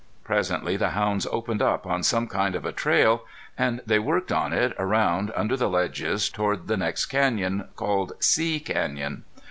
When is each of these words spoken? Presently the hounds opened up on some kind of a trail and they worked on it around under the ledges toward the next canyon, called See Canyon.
Presently 0.23 0.77
the 0.77 0.89
hounds 0.97 1.27
opened 1.27 1.61
up 1.61 1.85
on 1.85 2.01
some 2.01 2.25
kind 2.27 2.55
of 2.55 2.65
a 2.65 2.71
trail 2.71 3.21
and 3.55 3.81
they 3.85 3.99
worked 3.99 4.31
on 4.31 4.51
it 4.51 4.73
around 4.79 5.31
under 5.35 5.55
the 5.55 5.69
ledges 5.69 6.27
toward 6.27 6.65
the 6.65 6.75
next 6.75 7.05
canyon, 7.05 7.67
called 7.75 8.13
See 8.19 8.59
Canyon. 8.59 9.25